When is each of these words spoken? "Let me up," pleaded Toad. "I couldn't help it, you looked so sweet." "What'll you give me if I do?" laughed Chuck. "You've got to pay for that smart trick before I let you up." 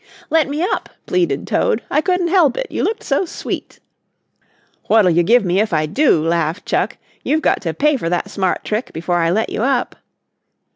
"Let 0.31 0.49
me 0.49 0.63
up," 0.63 0.89
pleaded 1.05 1.45
Toad. 1.45 1.83
"I 1.91 2.01
couldn't 2.01 2.29
help 2.29 2.57
it, 2.57 2.65
you 2.71 2.81
looked 2.83 3.03
so 3.03 3.23
sweet." 3.23 3.79
"What'll 4.85 5.11
you 5.11 5.21
give 5.21 5.45
me 5.45 5.59
if 5.59 5.73
I 5.73 5.85
do?" 5.85 6.25
laughed 6.25 6.65
Chuck. 6.65 6.97
"You've 7.23 7.43
got 7.43 7.61
to 7.61 7.73
pay 7.75 7.97
for 7.97 8.09
that 8.09 8.31
smart 8.31 8.63
trick 8.63 8.93
before 8.93 9.17
I 9.17 9.29
let 9.29 9.51
you 9.51 9.61
up." 9.61 9.95